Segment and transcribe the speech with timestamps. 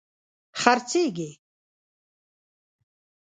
[0.61, 1.29] خرڅیږې